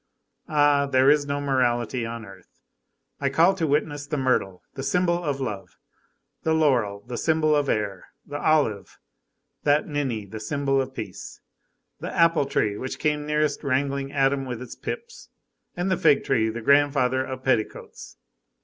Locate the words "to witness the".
3.53-4.17